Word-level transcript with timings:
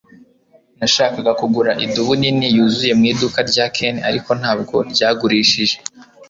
nashakaga 0.79 1.31
kugura 1.39 1.71
idubu 1.85 2.13
nini 2.21 2.47
yuzuye 2.55 2.93
mu 2.99 3.05
iduka 3.11 3.39
rya 3.49 3.65
ken, 3.75 3.95
ariko 4.09 4.29
ntabwo 4.41 4.75
ryagurishijwe 4.91 5.81